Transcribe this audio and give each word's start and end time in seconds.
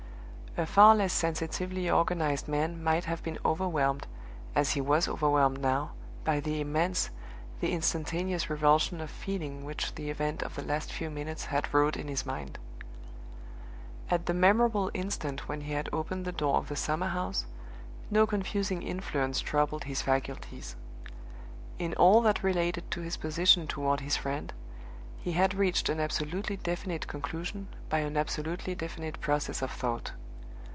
A 0.57 0.65
far 0.65 0.93
less 0.95 1.13
sensitively 1.13 1.89
organized 1.89 2.49
man 2.49 2.83
might 2.83 3.05
have 3.05 3.23
been 3.23 3.39
overwhelmed, 3.45 4.05
as 4.53 4.71
he 4.71 4.81
was 4.81 5.07
overwhelmed 5.07 5.61
now, 5.61 5.91
by 6.25 6.41
the 6.41 6.59
immense, 6.59 7.09
the 7.61 7.71
instantaneous 7.71 8.49
revulsion 8.49 8.99
of 8.99 9.09
feeling 9.09 9.63
which 9.63 9.95
the 9.95 10.09
event 10.09 10.43
of 10.43 10.55
the 10.55 10.61
last 10.61 10.91
few 10.91 11.09
minutes 11.09 11.45
had 11.45 11.73
wrought 11.73 11.95
in 11.95 12.09
his 12.09 12.25
mind. 12.25 12.59
At 14.09 14.25
the 14.25 14.33
memorable 14.33 14.91
instant 14.93 15.47
when 15.47 15.61
he 15.61 15.71
had 15.71 15.87
opened 15.93 16.25
the 16.25 16.33
door 16.33 16.57
of 16.57 16.67
the 16.67 16.75
summer 16.75 17.07
house, 17.07 17.45
no 18.09 18.27
confusing 18.27 18.81
influence 18.83 19.39
troubled 19.39 19.85
his 19.85 20.01
faculties. 20.01 20.75
In 21.79 21.93
all 21.93 22.19
that 22.23 22.43
related 22.43 22.91
to 22.91 22.99
his 22.99 23.15
position 23.15 23.67
toward 23.67 24.01
his 24.01 24.17
friend, 24.17 24.51
he 25.21 25.31
had 25.31 25.53
reached 25.53 25.87
an 25.87 26.01
absolutely 26.01 26.57
definite 26.57 27.07
conclusion 27.07 27.69
by 27.87 27.99
an 27.99 28.17
absolutely 28.17 28.75
definite 28.75 29.21
process 29.21 29.61
of 29.61 29.71
thought. 29.71 30.11